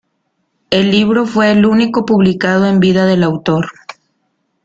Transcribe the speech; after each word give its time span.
El 0.71 0.89
libro 0.89 1.27
fue 1.27 1.51
el 1.51 1.63
único 1.63 2.05
publicado 2.07 2.65
en 2.65 2.79
vida 2.79 3.05
del 3.05 3.21
autor. 3.21 3.67